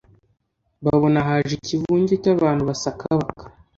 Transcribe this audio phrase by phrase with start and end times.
[0.85, 3.43] babona haje ikivunge cy'abantu basakabaka